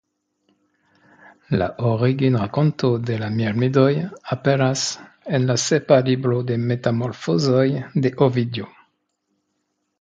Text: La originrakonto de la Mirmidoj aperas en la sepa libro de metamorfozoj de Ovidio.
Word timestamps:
La 1.61 1.65
originrakonto 1.89 2.89
de 3.11 3.19
la 3.25 3.29
Mirmidoj 3.35 3.91
aperas 4.37 4.87
en 5.41 5.47
la 5.53 5.59
sepa 5.67 6.01
libro 6.11 6.41
de 6.51 6.61
metamorfozoj 6.73 7.69
de 8.07 8.17
Ovidio. 8.31 8.75